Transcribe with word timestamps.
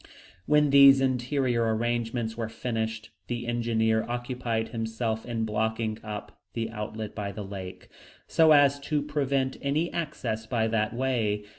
When 0.47 0.71
these 0.71 0.99
interior 0.99 1.75
arrangements 1.75 2.35
were 2.35 2.49
finished, 2.49 3.11
the 3.27 3.45
engineer 3.45 4.03
occupied 4.09 4.69
himself 4.69 5.27
in 5.27 5.45
blocking 5.45 5.99
up 6.03 6.41
the 6.53 6.71
outlet 6.71 7.13
by 7.13 7.31
the 7.31 7.43
lake, 7.45 7.87
so 8.25 8.51
as 8.51 8.79
to 8.79 9.03
prevent 9.03 9.57
any 9.61 9.93
access 9.93 10.47
by 10.47 10.67
that 10.69 10.95
way. 10.95 11.43